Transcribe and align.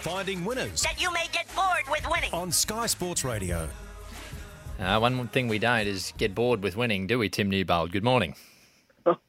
Finding 0.00 0.44
winners 0.44 0.82
that 0.82 1.00
you 1.00 1.12
may 1.12 1.26
get 1.32 1.46
bored 1.54 1.84
with 1.90 2.06
winning. 2.10 2.30
on 2.32 2.50
Sky 2.50 2.86
Sports 2.86 3.24
Radio. 3.24 3.68
Uh, 4.78 4.98
one 4.98 5.28
thing 5.28 5.46
we 5.46 5.58
don't 5.58 5.86
is 5.86 6.14
get 6.16 6.34
bored 6.34 6.62
with 6.62 6.74
winning, 6.74 7.06
do 7.06 7.18
we, 7.18 7.28
Tim 7.28 7.50
Newbold? 7.50 7.92
Good 7.92 8.04
morning. 8.04 8.34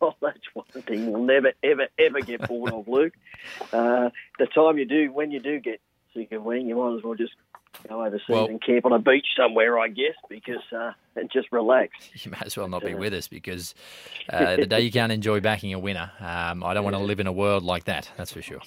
Oh, 0.01 0.13
that's 0.21 0.37
one 0.53 0.65
thing 0.83 1.09
we'll 1.11 1.23
never, 1.23 1.53
ever, 1.63 1.87
ever 1.97 2.19
get 2.19 2.45
bored 2.45 2.73
of, 2.73 2.89
Luke. 2.89 3.13
Uh, 3.71 4.09
the 4.37 4.45
time 4.47 4.77
you 4.77 4.83
do, 4.85 5.13
when 5.13 5.31
you 5.31 5.39
do 5.39 5.59
get 5.61 5.79
sick 6.13 6.33
of 6.33 6.43
winning, 6.43 6.67
you 6.67 6.75
might 6.75 6.97
as 6.97 7.03
well 7.03 7.15
just 7.15 7.31
go 7.87 8.03
overseas 8.05 8.25
Well- 8.27 8.45
and 8.47 8.61
camp 8.61 8.85
on 8.85 8.91
a 8.91 8.99
beach 8.99 9.27
somewhere, 9.35 9.79
I 9.79 9.87
guess, 9.87 10.13
because 10.29 10.61
uh, 10.75 10.91
and 11.15 11.31
just 11.31 11.47
relax. 11.53 11.93
You 12.25 12.31
might 12.31 12.43
as 12.43 12.57
well 12.57 12.67
not 12.67 12.83
be 12.83 12.93
with 12.95 13.13
us 13.13 13.29
because 13.29 13.73
uh, 14.29 14.57
the 14.57 14.65
day 14.65 14.81
you 14.81 14.91
can't 14.91 15.11
enjoy 15.11 15.39
backing 15.39 15.73
a 15.73 15.79
winner, 15.79 16.11
um, 16.19 16.63
I 16.65 16.73
don't 16.73 16.83
want 16.83 16.97
to 16.97 17.01
live 17.01 17.21
in 17.21 17.27
a 17.27 17.31
world 17.33 17.63
like 17.63 17.85
that, 17.85 18.09
that's 18.17 18.33
for 18.33 18.41
sure. 18.41 18.59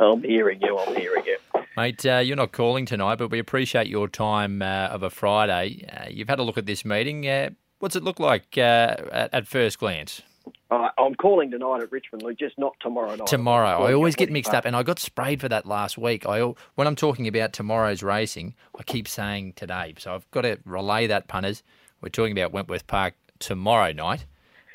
I'm 0.00 0.22
hearing 0.22 0.60
you. 0.62 0.78
I'm 0.78 0.96
hearing 0.96 1.24
you. 1.26 1.36
Mate, 1.76 2.04
uh, 2.06 2.18
you're 2.18 2.36
not 2.36 2.52
calling 2.52 2.86
tonight, 2.86 3.16
but 3.16 3.30
we 3.30 3.38
appreciate 3.38 3.86
your 3.86 4.08
time 4.08 4.62
uh, 4.62 4.88
of 4.90 5.02
a 5.02 5.10
Friday. 5.10 5.86
Uh, 5.92 6.08
you've 6.10 6.28
had 6.28 6.38
a 6.38 6.42
look 6.42 6.58
at 6.58 6.66
this 6.66 6.84
meeting. 6.84 7.28
Uh, 7.28 7.50
what's 7.78 7.96
it 7.96 8.02
look 8.02 8.18
like 8.18 8.56
uh, 8.56 8.96
at, 9.12 9.34
at 9.34 9.46
first 9.46 9.78
glance? 9.78 10.22
Uh, 10.70 10.88
I'm 10.98 11.14
calling 11.14 11.50
tonight 11.50 11.82
at 11.82 11.92
Richmond, 11.92 12.22
Luke, 12.22 12.38
just 12.38 12.58
not 12.58 12.74
tomorrow 12.80 13.14
night. 13.14 13.26
Tomorrow. 13.26 13.84
I 13.84 13.92
always 13.92 14.16
get 14.16 14.30
mixed 14.30 14.54
up, 14.54 14.64
and 14.64 14.74
I 14.74 14.82
got 14.82 14.98
sprayed 14.98 15.40
for 15.40 15.48
that 15.48 15.66
last 15.66 15.98
week. 15.98 16.26
I 16.26 16.40
when 16.76 16.86
I'm 16.86 16.96
talking 16.96 17.26
about 17.28 17.52
tomorrow's 17.52 18.02
racing, 18.02 18.54
I 18.78 18.82
keep 18.84 19.06
saying 19.06 19.54
today. 19.54 19.94
So 19.98 20.14
I've 20.14 20.30
got 20.30 20.42
to 20.42 20.58
relay 20.64 21.08
that, 21.08 21.28
punters. 21.28 21.62
We're 22.00 22.08
talking 22.08 22.32
about 22.32 22.52
Wentworth 22.52 22.86
Park 22.86 23.14
tomorrow 23.38 23.92
night. 23.92 24.26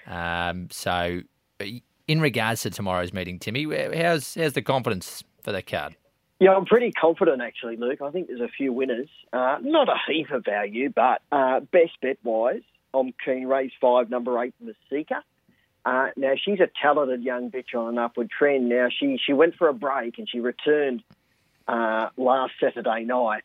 Um, 0.06 0.68
so, 0.70 1.22
in 2.08 2.22
regards 2.22 2.62
to 2.64 2.70
tomorrow's 2.70 3.14
meeting, 3.14 3.40
Timmy, 3.40 3.66
how's 3.96 4.36
how's 4.36 4.54
the 4.54 4.62
confidence 4.62 5.24
for 5.44 5.52
that 5.52 5.68
card? 5.68 5.96
Yeah, 6.40 6.52
I'm 6.52 6.66
pretty 6.66 6.92
confident 6.92 7.42
actually, 7.42 7.78
Luke. 7.78 8.02
I 8.02 8.12
think 8.12 8.28
there's 8.28 8.42
a 8.42 8.50
few 8.50 8.74
winners. 8.74 9.10
Uh, 9.32 9.58
not 9.62 9.88
a 9.88 9.96
heap 10.08 10.32
of 10.32 10.44
value, 10.44 10.90
but 10.94 11.22
uh, 11.32 11.62
best 11.62 11.94
bet 12.02 12.18
wise, 12.24 12.62
I'm 12.94 13.14
keen 13.24 13.48
race 13.48 13.72
five, 13.80 14.10
number 14.10 14.42
eight, 14.44 14.54
Masika. 14.60 15.24
Uh, 15.86 16.08
now 16.18 16.34
she's 16.36 16.60
a 16.60 16.70
talented 16.82 17.24
young 17.24 17.52
bitch 17.52 17.76
on 17.76 17.90
an 17.90 17.98
upward 18.00 18.30
trend. 18.30 18.70
Now 18.70 18.88
she 18.90 19.20
she 19.24 19.34
went 19.34 19.56
for 19.56 19.68
a 19.70 19.74
break 19.74 20.18
and 20.18 20.28
she 20.30 20.40
returned 20.40 21.04
uh, 21.68 22.10
last 22.18 22.54
Saturday 22.60 23.06
night. 23.06 23.44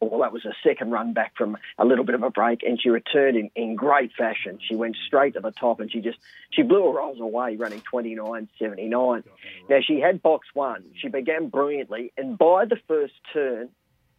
Well, 0.00 0.20
that 0.20 0.32
was 0.32 0.44
a 0.44 0.54
second 0.62 0.92
run 0.92 1.12
back 1.12 1.36
from 1.36 1.56
a 1.76 1.84
little 1.84 2.04
bit 2.04 2.14
of 2.14 2.22
a 2.22 2.30
break, 2.30 2.62
and 2.62 2.80
she 2.80 2.88
returned 2.88 3.36
in, 3.36 3.50
in 3.56 3.74
great 3.74 4.12
fashion. 4.16 4.58
She 4.66 4.76
went 4.76 4.96
straight 5.06 5.34
to 5.34 5.40
the 5.40 5.50
top, 5.50 5.80
and 5.80 5.90
she 5.90 6.00
just 6.00 6.18
she 6.50 6.62
blew 6.62 6.84
her 6.84 6.98
rolls 6.98 7.20
away, 7.20 7.56
running 7.56 7.82
29.79. 7.92 9.24
Now 9.68 9.78
she 9.80 10.00
had 10.00 10.22
box 10.22 10.46
one. 10.54 10.84
She 11.00 11.08
began 11.08 11.48
brilliantly, 11.48 12.12
and 12.16 12.38
by 12.38 12.64
the 12.64 12.78
first 12.86 13.14
turn, 13.32 13.70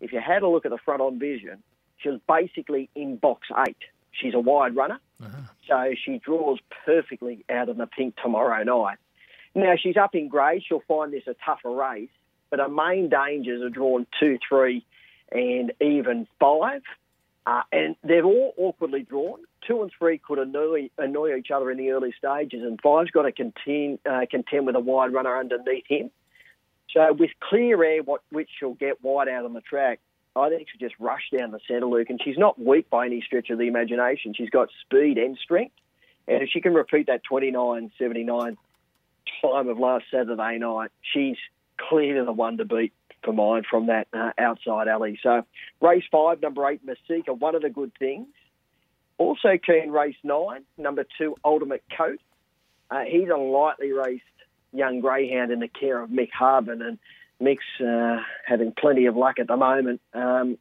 if 0.01 0.11
you 0.11 0.19
had 0.19 0.41
a 0.43 0.49
look 0.49 0.65
at 0.65 0.71
the 0.71 0.77
front 0.77 1.01
on 1.01 1.17
vision, 1.17 1.63
she 1.97 2.09
was 2.09 2.19
basically 2.27 2.89
in 2.95 3.17
box 3.17 3.47
eight. 3.67 3.77
She's 4.11 4.33
a 4.33 4.39
wide 4.39 4.75
runner, 4.75 4.99
uh-huh. 5.23 5.41
so 5.67 5.93
she 6.03 6.19
draws 6.19 6.59
perfectly 6.85 7.45
out 7.49 7.69
of 7.69 7.77
the 7.77 7.87
pink 7.87 8.15
tomorrow 8.21 8.63
night. 8.63 8.97
Now 9.55 9.75
she's 9.81 9.97
up 9.97 10.15
in 10.15 10.27
grade. 10.27 10.63
She'll 10.67 10.83
find 10.87 11.13
this 11.13 11.23
a 11.27 11.35
tougher 11.45 11.71
race, 11.71 12.09
but 12.49 12.59
her 12.59 12.69
main 12.69 13.09
dangers 13.09 13.61
are 13.61 13.69
drawn 13.69 14.07
two, 14.19 14.39
three, 14.47 14.85
and 15.31 15.73
even 15.81 16.27
five. 16.39 16.81
Uh, 17.45 17.61
and 17.71 17.95
they're 18.03 18.25
all 18.25 18.53
awkwardly 18.57 19.01
drawn. 19.01 19.39
Two 19.65 19.81
and 19.81 19.91
three 19.97 20.19
could 20.19 20.39
annoy, 20.39 20.89
annoy 20.97 21.35
each 21.35 21.51
other 21.51 21.71
in 21.71 21.77
the 21.77 21.91
early 21.91 22.13
stages, 22.17 22.61
and 22.63 22.79
five's 22.81 23.11
got 23.11 23.23
to 23.23 23.31
contend, 23.31 23.99
uh, 24.09 24.21
contend 24.29 24.65
with 24.67 24.75
a 24.75 24.79
wide 24.79 25.13
runner 25.13 25.35
underneath 25.37 25.85
him. 25.87 26.11
So 26.93 27.13
with 27.13 27.31
clear 27.39 27.83
air, 27.83 28.03
what 28.03 28.21
which 28.31 28.49
she'll 28.59 28.73
get 28.73 29.03
wide 29.03 29.29
out 29.29 29.45
on 29.45 29.53
the 29.53 29.61
track, 29.61 29.99
I 30.35 30.49
think 30.49 30.67
she'll 30.69 30.87
just 30.87 30.99
rush 30.99 31.23
down 31.35 31.51
the 31.51 31.59
centre, 31.67 31.85
Luke. 31.85 32.09
And 32.09 32.19
she's 32.23 32.37
not 32.37 32.59
weak 32.59 32.89
by 32.89 33.05
any 33.05 33.21
stretch 33.21 33.49
of 33.49 33.57
the 33.57 33.67
imagination. 33.67 34.33
She's 34.35 34.49
got 34.49 34.69
speed 34.81 35.17
and 35.17 35.37
strength. 35.37 35.75
And 36.27 36.43
if 36.43 36.49
she 36.51 36.61
can 36.61 36.73
repeat 36.73 37.07
that 37.07 37.21
29.79 37.29 38.57
time 39.41 39.67
of 39.67 39.79
last 39.79 40.05
Saturday 40.11 40.57
night, 40.59 40.91
she's 41.13 41.37
clearly 41.77 42.23
the 42.23 42.31
one 42.31 42.57
to 42.57 42.65
beat 42.65 42.93
for 43.23 43.33
mine 43.33 43.63
from 43.69 43.87
that 43.87 44.07
uh, 44.13 44.31
outside 44.37 44.87
alley. 44.87 45.19
So 45.21 45.45
race 45.81 46.03
five, 46.11 46.41
number 46.41 46.67
eight, 46.69 46.81
Masika, 46.83 47.33
one 47.33 47.55
of 47.55 47.61
the 47.61 47.69
good 47.69 47.91
things. 47.99 48.27
Also 49.17 49.57
keen 49.57 49.91
race 49.91 50.15
nine, 50.23 50.63
number 50.77 51.05
two, 51.17 51.35
Ultimate 51.43 51.83
Coat. 51.97 52.19
Uh, 52.89 53.01
he's 53.01 53.29
a 53.29 53.37
lightly 53.37 53.91
raced 53.91 54.23
young 54.71 55.01
greyhound 55.01 55.51
in 55.51 55.59
the 55.59 55.67
care 55.67 56.01
of 56.01 56.09
Mick 56.09 56.31
Harbin, 56.31 56.81
and 56.81 56.97
Mick's 57.41 57.81
uh, 57.81 58.23
having 58.45 58.71
plenty 58.71 59.05
of 59.07 59.15
luck 59.15 59.39
at 59.39 59.47
the 59.47 59.57
moment. 59.57 60.01
Um, 60.13 60.57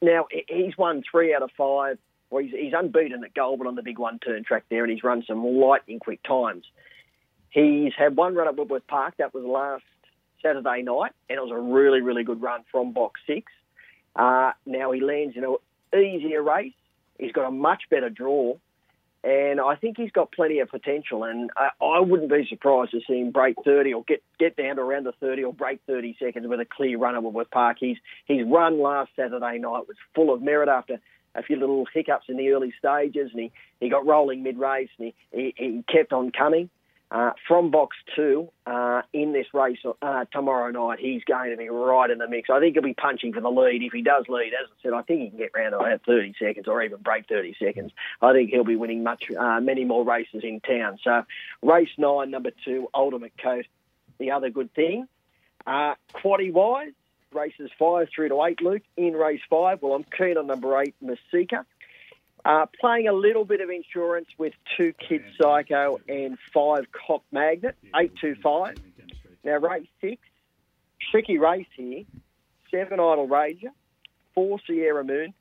now, 0.00 0.26
he's 0.48 0.76
won 0.76 1.02
three 1.10 1.34
out 1.34 1.42
of 1.42 1.50
five. 1.56 1.98
Well, 2.30 2.42
he's, 2.42 2.52
he's 2.52 2.72
unbeaten 2.76 3.24
at 3.24 3.34
Goulburn 3.34 3.66
on 3.66 3.74
the 3.74 3.82
big 3.82 3.98
one-turn 3.98 4.44
track 4.44 4.64
there, 4.68 4.82
and 4.84 4.92
he's 4.92 5.02
run 5.02 5.24
some 5.26 5.44
lightning 5.44 5.98
quick 5.98 6.22
times. 6.22 6.64
He's 7.50 7.92
had 7.96 8.16
one 8.16 8.34
run 8.34 8.48
at 8.48 8.56
Wentworth 8.56 8.86
Park. 8.86 9.14
That 9.18 9.32
was 9.32 9.44
last 9.44 9.84
Saturday 10.42 10.82
night, 10.82 11.12
and 11.28 11.38
it 11.38 11.42
was 11.42 11.52
a 11.52 11.58
really, 11.58 12.00
really 12.00 12.24
good 12.24 12.42
run 12.42 12.62
from 12.70 12.92
box 12.92 13.20
six. 13.26 13.52
Uh, 14.14 14.52
now 14.64 14.92
he 14.92 15.00
lands 15.00 15.36
in 15.36 15.44
an 15.44 15.56
easier 15.94 16.42
race. 16.42 16.72
He's 17.18 17.32
got 17.32 17.46
a 17.46 17.50
much 17.50 17.84
better 17.90 18.10
draw, 18.10 18.56
and 19.24 19.60
I 19.60 19.74
think 19.76 19.96
he's 19.96 20.12
got 20.12 20.32
plenty 20.32 20.60
of 20.60 20.68
potential. 20.68 21.24
And 21.24 21.50
I, 21.56 21.70
I 21.84 22.00
wouldn't 22.00 22.30
be 22.30 22.46
surprised 22.48 22.92
to 22.92 23.00
see 23.08 23.20
him 23.20 23.32
break 23.32 23.56
30 23.64 23.94
or 23.94 24.04
get, 24.04 24.22
get 24.38 24.56
down 24.56 24.76
to 24.76 24.82
around 24.82 25.04
the 25.04 25.12
30 25.20 25.44
or 25.44 25.52
break 25.52 25.80
30 25.86 26.16
seconds 26.18 26.46
with 26.46 26.60
a 26.60 26.64
clear 26.64 26.98
run 26.98 27.14
at 27.14 27.22
Wentworth 27.22 27.50
Park. 27.50 27.78
He's, 27.80 27.96
his 28.26 28.46
run 28.46 28.80
last 28.80 29.10
Saturday 29.16 29.58
night 29.58 29.88
was 29.88 29.96
full 30.14 30.32
of 30.32 30.42
merit 30.42 30.68
after 30.68 31.00
a 31.34 31.42
few 31.42 31.56
little 31.56 31.86
hiccups 31.92 32.26
in 32.28 32.36
the 32.36 32.50
early 32.50 32.72
stages, 32.78 33.30
and 33.32 33.40
he, 33.40 33.52
he 33.80 33.88
got 33.88 34.06
rolling 34.06 34.42
mid 34.42 34.58
race, 34.58 34.88
and 34.98 35.12
he, 35.32 35.36
he, 35.36 35.54
he 35.56 35.84
kept 35.92 36.12
on 36.12 36.30
coming. 36.30 36.70
Uh, 37.08 37.30
from 37.46 37.70
box 37.70 37.96
two 38.16 38.50
uh, 38.66 39.00
in 39.12 39.32
this 39.32 39.46
race 39.54 39.78
uh, 40.02 40.24
tomorrow 40.32 40.72
night, 40.72 40.98
he's 40.98 41.22
going 41.22 41.50
to 41.50 41.56
be 41.56 41.68
right 41.68 42.10
in 42.10 42.18
the 42.18 42.26
mix. 42.26 42.50
I 42.50 42.58
think 42.58 42.74
he'll 42.74 42.82
be 42.82 42.94
punching 42.94 43.32
for 43.32 43.40
the 43.40 43.48
lead. 43.48 43.80
If 43.84 43.92
he 43.92 44.02
does 44.02 44.24
lead, 44.28 44.48
as 44.48 44.68
I 44.68 44.82
said, 44.82 44.92
I 44.92 45.02
think 45.02 45.20
he 45.20 45.28
can 45.28 45.38
get 45.38 45.52
round 45.54 45.72
to 45.72 45.78
about 45.78 46.00
30 46.04 46.34
seconds 46.36 46.66
or 46.66 46.82
even 46.82 46.98
break 46.98 47.28
30 47.28 47.54
seconds. 47.62 47.92
I 48.20 48.32
think 48.32 48.50
he'll 48.50 48.64
be 48.64 48.74
winning 48.74 49.04
much, 49.04 49.30
uh, 49.30 49.60
many 49.60 49.84
more 49.84 50.04
races 50.04 50.42
in 50.42 50.58
town. 50.58 50.98
So, 51.04 51.22
race 51.62 51.90
nine, 51.96 52.32
number 52.32 52.50
two, 52.64 52.88
Ultimate 52.92 53.34
Coat, 53.40 53.66
the 54.18 54.32
other 54.32 54.50
good 54.50 54.74
thing. 54.74 55.06
Uh, 55.64 55.94
quaddy 56.12 56.52
wise, 56.52 56.92
races 57.32 57.70
five 57.78 58.08
through 58.12 58.30
to 58.30 58.42
eight, 58.42 58.60
Luke. 58.60 58.82
In 58.96 59.12
race 59.12 59.42
five, 59.48 59.80
well, 59.80 59.92
I'm 59.94 60.04
keen 60.04 60.38
on 60.38 60.48
number 60.48 60.80
eight, 60.80 60.96
Masika. 61.00 61.64
Uh, 62.44 62.66
playing 62.80 63.08
a 63.08 63.12
little 63.12 63.44
bit 63.44 63.60
of 63.60 63.70
insurance 63.70 64.28
with 64.38 64.52
two 64.76 64.92
Kids 65.08 65.24
Psycho 65.40 65.98
and 66.08 66.38
five 66.54 66.86
Cop 66.92 67.24
Magnet, 67.32 67.74
825. 67.94 68.76
Now, 69.42 69.56
race 69.58 69.88
six, 70.00 70.22
tricky 71.10 71.38
race 71.38 71.66
here. 71.76 72.04
Seven 72.70 73.00
Idle 73.00 73.26
Ranger, 73.28 73.70
four 74.34 74.58
Sierra 74.66 75.02
Moon, 75.04 75.32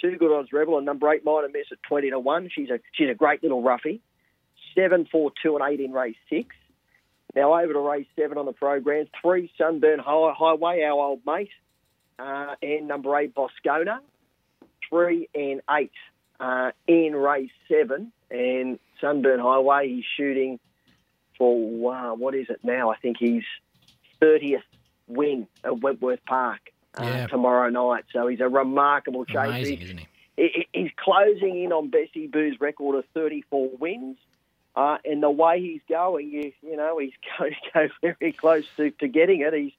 two 0.00 0.16
Good 0.16 0.34
Odds 0.34 0.52
Rebel, 0.52 0.76
and 0.76 0.86
number 0.86 1.10
eight 1.12 1.24
Minor 1.24 1.48
Miss 1.48 1.66
at 1.72 1.82
20 1.88 2.10
to 2.10 2.18
1. 2.18 2.50
She's 2.54 2.70
a, 2.70 2.78
she's 2.92 3.08
a 3.10 3.14
great 3.14 3.42
little 3.42 3.62
roughie. 3.62 4.00
Seven, 4.74 5.06
four, 5.10 5.30
two, 5.42 5.56
and 5.56 5.64
eight 5.72 5.80
in 5.80 5.92
race 5.92 6.16
six. 6.30 6.54
Now 7.34 7.54
over 7.58 7.72
to 7.72 7.78
race 7.80 8.06
seven 8.16 8.38
on 8.38 8.46
the 8.46 8.52
program. 8.52 9.06
Three 9.22 9.50
Sunburn 9.58 9.98
Hi- 9.98 10.34
Highway, 10.36 10.82
our 10.82 10.92
old 10.92 11.20
mate, 11.26 11.50
uh, 12.18 12.54
and 12.62 12.88
number 12.88 13.16
eight 13.18 13.34
Boscona. 13.34 13.98
Three 14.94 15.28
and 15.34 15.60
eight 15.72 15.90
uh, 16.38 16.70
in 16.86 17.16
race 17.16 17.50
seven, 17.68 18.12
and 18.30 18.78
Sunburn 19.00 19.40
Highway. 19.40 19.88
He's 19.88 20.04
shooting 20.16 20.60
for 21.36 21.92
uh, 21.92 22.14
what 22.14 22.36
is 22.36 22.46
it 22.48 22.60
now? 22.62 22.90
I 22.92 22.96
think 22.98 23.16
he's 23.18 23.42
thirtieth 24.20 24.62
win 25.08 25.48
at 25.64 25.80
Wentworth 25.80 26.24
Park 26.26 26.60
uh, 26.96 27.02
Yeah. 27.02 27.26
tomorrow 27.26 27.70
night. 27.70 28.04
So 28.12 28.28
he's 28.28 28.38
a 28.38 28.48
remarkable 28.48 29.24
chaser. 29.24 29.48
Amazing, 29.48 29.80
isn't? 29.82 29.98
He- 30.36 30.68
He's 30.72 30.90
closing 30.96 31.60
in 31.64 31.72
on 31.72 31.88
Bessie 31.90 32.28
Boo's 32.28 32.60
record 32.60 32.96
of 32.96 33.04
34 33.14 33.70
wins. 33.80 34.16
Uh, 34.76 34.98
and 35.04 35.22
the 35.22 35.30
way 35.30 35.60
he's 35.60 35.80
going, 35.88 36.30
you, 36.30 36.52
you 36.62 36.76
know, 36.76 36.98
he's 36.98 37.12
going 37.38 37.52
to 37.52 37.70
go 37.72 37.88
very 38.20 38.32
close 38.32 38.64
to, 38.76 38.90
to 38.92 39.08
getting 39.08 39.40
it. 39.40 39.52
He's 39.54 39.72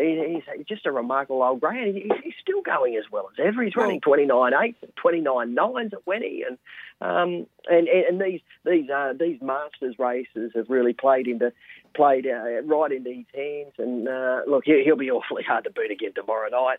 he, 0.00 0.42
he's 0.56 0.66
just 0.66 0.86
a 0.86 0.92
remarkable 0.92 1.42
old 1.42 1.60
greyhound. 1.60 1.96
He, 1.96 2.10
he's 2.22 2.34
still 2.40 2.62
going 2.62 2.96
as 2.96 3.04
well 3.10 3.28
as 3.32 3.44
ever. 3.44 3.62
He's 3.62 3.76
running 3.76 4.00
29 4.00 4.52
eights, 4.54 4.78
29 4.96 5.54
nines 5.54 5.92
at 5.92 6.04
Wenny, 6.04 6.42
and 6.46 6.58
um, 7.00 7.46
and 7.68 7.88
and 7.88 8.20
these 8.20 8.40
these 8.64 8.90
uh, 8.90 9.12
these 9.18 9.40
Masters 9.40 9.98
races 9.98 10.52
have 10.54 10.68
really 10.68 10.92
played 10.92 11.28
into 11.28 11.52
played 11.94 12.26
uh, 12.26 12.62
right 12.62 12.92
into 12.92 13.10
his 13.10 13.26
hands. 13.34 13.72
And 13.78 14.08
uh, 14.08 14.42
look, 14.46 14.64
he, 14.64 14.82
he'll 14.84 14.96
be 14.96 15.10
awfully 15.10 15.42
hard 15.42 15.64
to 15.64 15.70
beat 15.70 15.90
again 15.90 16.12
tomorrow 16.14 16.48
night. 16.48 16.78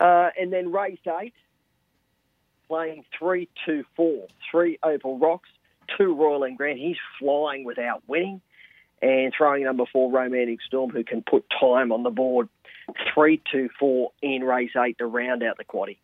Uh, 0.00 0.30
and 0.40 0.52
then 0.52 0.70
race 0.70 0.98
eight, 1.20 1.34
playing 2.68 3.04
three, 3.18 3.48
two, 3.66 3.84
four, 3.96 4.26
three 4.50 4.78
Opal 4.82 5.18
Rocks, 5.18 5.48
two 5.96 6.14
Royal 6.14 6.44
and 6.44 6.56
Grand. 6.56 6.78
He's 6.78 6.96
flying 7.18 7.64
without 7.64 8.02
winning, 8.06 8.40
and 9.02 9.32
throwing 9.36 9.64
number 9.64 9.84
four 9.92 10.10
Romantic 10.10 10.60
Storm, 10.62 10.90
who 10.90 11.04
can 11.04 11.22
put 11.22 11.44
time 11.60 11.92
on 11.92 12.02
the 12.02 12.10
board. 12.10 12.48
three, 13.14 13.40
two, 13.52 13.68
four 13.78 14.12
in 14.22 14.42
race 14.42 14.70
eight 14.82 14.96
to 14.98 15.06
round 15.06 15.42
out 15.42 15.58
the 15.58 15.64
quaddy. 15.64 15.98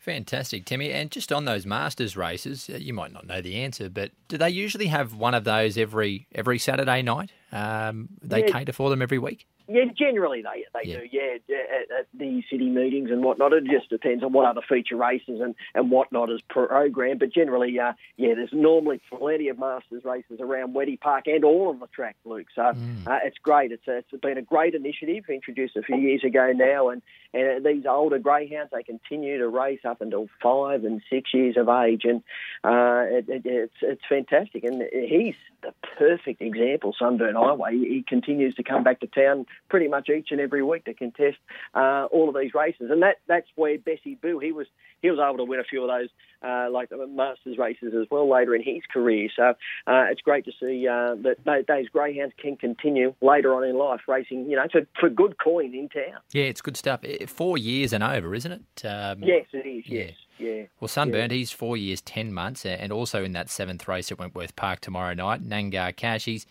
Fantastic, 0.00 0.64
Timmy. 0.64 0.90
And 0.92 1.10
just 1.10 1.32
on 1.32 1.44
those 1.44 1.66
Masters 1.66 2.16
races, 2.16 2.70
uh, 2.72 2.76
you 2.78 2.92
might 2.92 3.12
not 3.12 3.26
know 3.26 3.40
the 3.40 3.56
answer, 3.56 3.88
but 3.88 4.10
do 4.28 4.38
they 4.38 4.48
usually 4.50 4.86
have 4.86 5.14
one 5.14 5.34
of 5.34 5.44
those 5.44 5.76
every 5.76 6.26
every 6.34 6.58
Saturday 6.58 7.02
night? 7.02 7.30
Um, 7.52 8.08
they 8.22 8.40
Yeah. 8.46 8.52
cater 8.52 8.72
for 8.72 8.90
them 8.90 9.02
every 9.02 9.18
week. 9.18 9.46
Yeah, 9.68 9.84
generally 9.96 10.42
they 10.42 10.64
they 10.74 10.90
Yeah. 10.90 11.00
do. 11.00 11.06
Yeah, 11.12 11.54
at, 11.56 12.00
at 12.00 12.06
the 12.14 12.42
city 12.50 12.70
meetings 12.70 13.10
and 13.10 13.22
whatnot. 13.22 13.52
It 13.52 13.64
just 13.64 13.90
depends 13.90 14.24
on 14.24 14.32
what 14.32 14.46
other 14.46 14.62
feature 14.66 14.96
races 14.96 15.40
and, 15.40 15.54
and 15.74 15.90
whatnot 15.90 16.30
is 16.30 16.40
programmed. 16.48 17.20
But 17.20 17.32
generally, 17.32 17.78
uh, 17.78 17.92
yeah, 18.16 18.34
there's 18.34 18.52
normally 18.52 19.00
plenty 19.10 19.48
of 19.48 19.58
Masters 19.58 20.04
races 20.04 20.40
around 20.40 20.74
Weddy 20.74 20.98
Park 20.98 21.26
and 21.26 21.44
all 21.44 21.70
of 21.70 21.80
the 21.80 21.86
track, 21.88 22.16
Luke. 22.24 22.46
So 22.54 22.62
uh, 22.62 23.18
it's 23.24 23.38
great. 23.42 23.72
It's 23.72 23.86
a, 23.86 23.98
it's 23.98 24.10
been 24.22 24.38
a 24.38 24.42
great 24.42 24.74
initiative 24.74 25.24
introduced 25.28 25.76
a 25.76 25.82
few 25.82 25.96
years 25.96 26.24
ago 26.24 26.52
now, 26.54 26.88
and 26.88 27.02
and 27.34 27.64
these 27.64 27.84
older 27.86 28.18
greyhounds 28.18 28.70
they 28.72 28.82
continue 28.82 29.36
to 29.38 29.48
race 29.48 29.80
up 29.84 30.00
until 30.00 30.28
five 30.42 30.84
and 30.84 31.02
six 31.10 31.34
years 31.34 31.56
of 31.58 31.68
age, 31.68 32.02
and 32.04 32.22
uh, 32.64 33.04
it, 33.18 33.28
it, 33.28 33.42
it's 33.44 33.74
it's 33.82 34.02
fantastic. 34.08 34.64
And 34.64 34.82
he's 34.92 35.34
the 35.62 35.74
perfect 35.98 36.40
example, 36.40 36.94
Sunburn 36.98 37.34
Highway. 37.34 37.72
He 37.76 38.04
continues 38.06 38.54
to 38.54 38.62
come 38.62 38.82
back 38.82 39.00
to 39.00 39.06
town 39.08 39.44
pretty 39.68 39.88
much 39.88 40.08
each 40.08 40.28
and 40.30 40.40
every 40.40 40.62
week 40.62 40.84
to 40.84 40.94
contest 40.94 41.38
uh, 41.74 42.06
all 42.10 42.28
of 42.28 42.34
these 42.34 42.54
races, 42.54 42.90
and 42.90 43.02
that 43.02 43.16
that's 43.26 43.48
where 43.56 43.78
Bessie 43.78 44.18
Boo 44.20 44.38
he 44.38 44.52
was 44.52 44.66
he 45.02 45.10
was 45.10 45.18
able 45.18 45.38
to 45.38 45.44
win 45.44 45.60
a 45.60 45.64
few 45.64 45.82
of 45.82 45.88
those 45.88 46.08
uh, 46.42 46.68
like 46.70 46.88
the 46.88 47.06
Masters 47.06 47.58
races 47.58 47.94
as 48.00 48.06
well 48.10 48.30
later 48.30 48.54
in 48.54 48.62
his 48.62 48.82
career. 48.92 49.28
So 49.34 49.50
uh, 49.86 50.04
it's 50.10 50.20
great 50.20 50.44
to 50.44 50.52
see 50.60 50.86
uh, 50.86 51.16
that 51.22 51.64
those 51.66 51.88
greyhounds 51.88 52.34
can 52.40 52.56
continue 52.56 53.14
later 53.20 53.54
on 53.54 53.64
in 53.64 53.76
life 53.76 54.02
racing, 54.06 54.48
you 54.48 54.56
know, 54.56 54.66
for, 54.70 54.82
for 54.98 55.08
good 55.08 55.38
coin 55.38 55.74
in 55.74 55.88
town. 55.88 56.20
Yeah, 56.32 56.44
it's 56.44 56.60
good 56.60 56.76
stuff. 56.76 57.00
Four 57.26 57.58
years 57.58 57.92
and 57.92 58.04
over, 58.04 58.34
isn't 58.34 58.52
it? 58.52 58.86
Um, 58.86 59.22
Yes, 59.22 59.46
it 59.52 59.66
is. 59.66 59.84
Yeah. 59.86 60.04
Yes, 60.04 60.14
yeah. 60.38 60.62
Well, 60.80 60.88
Sunburned, 60.88 61.32
he's 61.32 61.50
four 61.50 61.76
years, 61.76 62.00
ten 62.00 62.32
months, 62.32 62.64
and 62.64 62.92
also 62.92 63.24
in 63.24 63.32
that 63.32 63.50
seventh 63.50 63.88
race 63.88 64.12
at 64.12 64.18
Wentworth 64.18 64.54
Park 64.54 64.80
tomorrow 64.80 65.14
night. 65.14 65.42
Nangar 65.46 65.94
Cash, 65.94 66.26
he's 66.26 66.46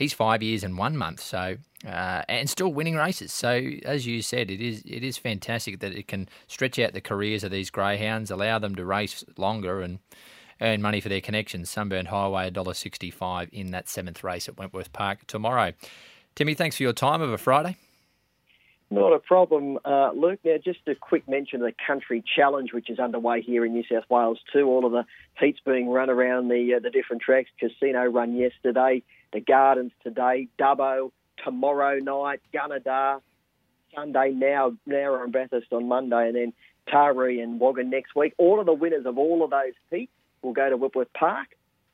he's 0.00 0.12
five 0.12 0.42
years 0.42 0.64
and 0.64 0.76
one 0.76 0.96
month, 0.96 1.20
so 1.20 1.56
uh, 1.86 2.22
and 2.28 2.50
still 2.50 2.72
winning 2.72 2.96
races. 2.96 3.32
So 3.32 3.70
as 3.84 4.06
you 4.06 4.22
said, 4.22 4.50
it 4.50 4.60
is 4.60 4.82
it 4.84 5.04
is 5.04 5.16
fantastic 5.16 5.78
that 5.80 5.92
it 5.92 6.08
can 6.08 6.28
stretch 6.48 6.80
out 6.80 6.92
the 6.92 7.00
careers 7.00 7.44
of 7.44 7.52
these 7.52 7.70
greyhounds, 7.70 8.32
allow 8.32 8.58
them 8.58 8.74
to 8.74 8.84
race 8.84 9.22
longer 9.36 9.80
and 9.80 10.00
earn 10.60 10.82
money 10.82 11.00
for 11.00 11.08
their 11.08 11.20
connections. 11.20 11.70
Sunburned 11.70 12.08
Highway 12.08 12.50
$1.65 12.50 13.48
in 13.50 13.70
that 13.70 13.88
seventh 13.88 14.24
race 14.24 14.48
at 14.48 14.58
Wentworth 14.58 14.92
Park 14.92 15.26
tomorrow. 15.26 15.72
Timmy, 16.34 16.54
thanks 16.54 16.76
for 16.76 16.82
your 16.82 16.92
time 16.92 17.22
of 17.22 17.30
a 17.30 17.38
Friday. 17.38 17.76
Not 18.92 19.12
a 19.12 19.20
problem, 19.20 19.78
uh, 19.84 20.10
Luke. 20.12 20.40
Now, 20.44 20.56
just 20.62 20.80
a 20.88 20.96
quick 20.96 21.28
mention 21.28 21.62
of 21.62 21.66
the 21.66 21.74
Country 21.86 22.24
Challenge, 22.36 22.72
which 22.72 22.90
is 22.90 22.98
underway 22.98 23.40
here 23.40 23.64
in 23.64 23.72
New 23.72 23.84
South 23.90 24.02
Wales 24.10 24.40
too. 24.52 24.66
All 24.66 24.84
of 24.84 24.90
the 24.90 25.04
heats 25.38 25.60
being 25.64 25.88
run 25.88 26.10
around 26.10 26.48
the 26.48 26.74
uh, 26.74 26.80
the 26.80 26.90
different 26.90 27.22
tracks. 27.22 27.50
Casino 27.60 28.04
run 28.06 28.36
yesterday, 28.36 29.04
the 29.32 29.40
Gardens 29.40 29.92
today, 30.02 30.48
Dubbo 30.58 31.12
tomorrow 31.44 31.98
night, 31.98 32.40
Gunnedah 32.52 33.20
Sunday, 33.94 34.30
now 34.34 34.72
Nowra 34.88 35.22
and 35.22 35.32
Bathurst 35.32 35.72
on 35.72 35.86
Monday, 35.86 36.26
and 36.26 36.34
then 36.34 36.52
Taree 36.88 37.40
and 37.40 37.60
Wagga 37.60 37.84
next 37.84 38.16
week. 38.16 38.34
All 38.38 38.58
of 38.58 38.66
the 38.66 38.74
winners 38.74 39.06
of 39.06 39.18
all 39.18 39.44
of 39.44 39.50
those 39.50 39.74
heats 39.90 40.12
will 40.42 40.52
go 40.52 40.68
to 40.68 40.76
Wentworth 40.76 41.12
Park 41.12 41.48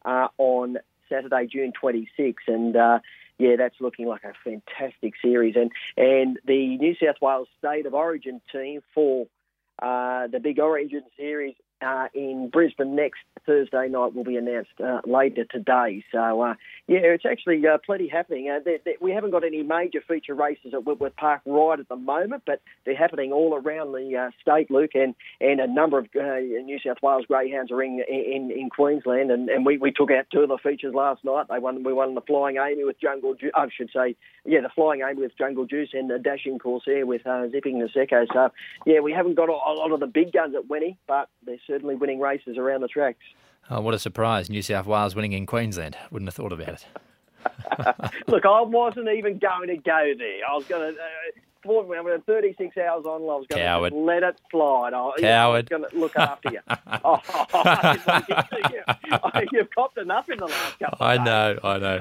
uh, 0.06 0.28
on 0.38 0.78
Saturday, 1.10 1.46
June 1.46 1.72
26, 1.78 2.42
and 2.46 2.76
uh, 2.76 2.98
yeah, 3.38 3.56
that's 3.56 3.76
looking 3.80 4.06
like 4.06 4.24
a 4.24 4.32
fantastic 4.44 5.14
series. 5.22 5.56
And 5.56 5.70
and 5.96 6.38
the 6.46 6.78
New 6.78 6.94
South 6.94 7.16
Wales 7.20 7.48
State 7.58 7.86
of 7.86 7.94
Origin 7.94 8.40
team 8.52 8.80
for 8.94 9.26
uh, 9.82 10.26
the 10.28 10.40
Big 10.40 10.58
Origin 10.58 11.02
series 11.16 11.54
uh, 11.82 12.08
in 12.14 12.48
Brisbane 12.50 12.96
next 12.96 13.20
Thursday 13.44 13.88
night 13.88 14.14
will 14.14 14.24
be 14.24 14.36
announced 14.36 14.70
uh, 14.82 15.00
later 15.06 15.44
today. 15.44 16.04
So 16.10 16.40
uh, 16.42 16.54
yeah, 16.88 16.98
it's 16.98 17.26
actually 17.26 17.62
uh, 17.66 17.78
plenty 17.84 18.08
happening. 18.08 18.50
Uh, 18.50 18.60
there, 18.64 18.78
there, 18.84 18.94
we 19.00 19.12
haven't 19.12 19.30
got 19.30 19.44
any 19.44 19.62
major 19.62 20.00
feature 20.06 20.34
races 20.34 20.72
at 20.74 20.84
Wentworth 20.84 21.16
Park 21.16 21.42
right 21.44 21.78
at 21.78 21.88
the 21.88 21.96
moment, 21.96 22.42
but 22.46 22.60
they're 22.84 22.96
happening 22.96 23.32
all 23.32 23.54
around 23.54 23.92
the 23.92 24.16
uh, 24.16 24.30
state, 24.40 24.70
Luke, 24.70 24.92
and, 24.94 25.14
and 25.40 25.60
a 25.60 25.66
number 25.66 25.98
of 25.98 26.06
New 26.14 26.78
South 26.84 26.98
Wales 27.02 27.26
greyhounds 27.26 27.70
are 27.70 27.82
in 27.82 28.02
in, 28.08 28.50
in 28.50 28.70
Queensland, 28.70 29.30
and, 29.30 29.48
and 29.48 29.66
we, 29.66 29.78
we 29.78 29.92
took 29.92 30.10
out 30.10 30.26
two 30.32 30.40
of 30.40 30.48
the 30.48 30.58
features 30.58 30.94
last 30.94 31.24
night. 31.24 31.46
They 31.50 31.58
won 31.58 31.82
we 31.82 31.92
won 31.92 32.14
the 32.14 32.20
Flying 32.20 32.56
Amy 32.56 32.84
with 32.84 33.00
Jungle, 33.00 33.34
Ju- 33.34 33.52
I 33.54 33.68
should 33.76 33.90
say, 33.94 34.16
yeah, 34.44 34.60
the 34.60 34.70
Flying 34.74 35.02
Amy 35.08 35.22
with 35.22 35.36
Jungle 35.36 35.66
Juice 35.66 35.90
and 35.92 36.10
the 36.10 36.18
Dashing 36.18 36.58
Corsair 36.58 37.06
with 37.06 37.22
Zipping 37.50 37.80
Niseko. 37.80 38.26
So 38.32 38.50
yeah, 38.86 39.00
we 39.00 39.12
haven't 39.12 39.34
got 39.34 39.48
a, 39.48 39.52
a 39.52 39.74
lot 39.74 39.92
of 39.92 40.00
the 40.00 40.06
big 40.06 40.32
guns 40.32 40.54
at 40.54 40.68
Winnie, 40.68 40.98
but 41.06 41.28
they're 41.44 41.58
certainly 41.66 41.94
winning 41.94 42.20
races 42.20 42.56
around 42.58 42.82
the 42.82 42.88
tracks. 42.88 43.22
Oh, 43.70 43.80
what 43.80 43.94
a 43.94 43.98
surprise. 43.98 44.48
New 44.48 44.62
South 44.62 44.86
Wales 44.86 45.14
winning 45.14 45.32
in 45.32 45.44
Queensland. 45.46 45.96
Wouldn't 46.10 46.28
have 46.28 46.34
thought 46.34 46.52
about 46.52 46.68
it. 46.68 46.86
Look, 48.28 48.44
I 48.44 48.60
wasn't 48.60 49.08
even 49.08 49.38
going 49.38 49.68
to 49.68 49.76
go 49.76 50.12
there. 50.16 50.40
I 50.48 50.54
was 50.54 50.64
going 50.66 50.94
to. 50.94 51.00
Uh, 51.00 51.04
thought 51.64 51.88
when 51.88 51.98
I'm 51.98 52.22
36 52.22 52.76
hours 52.76 53.04
on, 53.06 53.22
I 53.22 53.24
was 53.24 53.46
going 53.48 53.62
Coward. 53.62 53.92
to 53.92 53.98
let 53.98 54.22
it 54.22 54.38
slide. 54.50 54.94
I, 54.94 55.10
Coward. 55.18 55.68
I 55.72 55.76
was 55.76 55.80
going 55.80 55.84
to 55.90 55.98
look 55.98 56.16
after 56.16 56.50
you. 56.52 56.60
oh, 57.04 57.20
you- 59.40 59.48
you've 59.52 59.70
copped 59.74 59.98
enough 59.98 60.28
in 60.28 60.38
the 60.38 60.46
last 60.46 60.78
couple. 60.78 61.04
I 61.06 61.16
know, 61.18 61.58
I 61.62 61.78
know. 61.78 62.00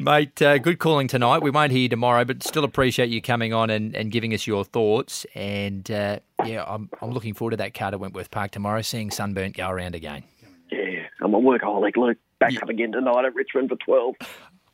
Mate, 0.00 0.40
uh, 0.40 0.56
good 0.56 0.78
calling 0.78 1.08
tonight. 1.08 1.42
We 1.42 1.50
won't 1.50 1.72
hear 1.72 1.82
you 1.82 1.88
tomorrow, 1.90 2.24
but 2.24 2.42
still 2.42 2.64
appreciate 2.64 3.10
you 3.10 3.20
coming 3.20 3.52
on 3.52 3.68
and, 3.68 3.94
and 3.94 4.10
giving 4.10 4.32
us 4.32 4.46
your 4.46 4.64
thoughts. 4.64 5.26
And 5.34 5.90
uh, 5.90 6.20
yeah, 6.42 6.64
I'm, 6.66 6.88
I'm 7.02 7.10
looking 7.10 7.34
forward 7.34 7.50
to 7.50 7.56
that 7.58 7.74
car 7.74 7.90
to 7.90 7.98
Wentworth 7.98 8.30
Park 8.30 8.50
tomorrow, 8.50 8.80
seeing 8.80 9.10
Sunburnt 9.10 9.58
go 9.58 9.68
around 9.68 9.94
again. 9.94 10.24
Yeah, 10.72 11.02
I'm 11.20 11.34
a 11.34 11.38
workaholic, 11.38 11.98
Luke. 11.98 12.16
Back 12.38 12.62
up 12.62 12.70
again 12.70 12.92
tonight 12.92 13.26
at 13.26 13.34
Richmond 13.34 13.68
for 13.68 13.76
12. 13.76 14.14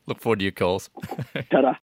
Look 0.07 0.21
forward 0.21 0.39
to 0.39 0.45
your 0.45 0.53
calls. 0.53 0.91
Ta-da. 1.51 1.73